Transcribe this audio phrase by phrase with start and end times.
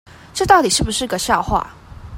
[0.33, 1.75] 這到底是不是個笑話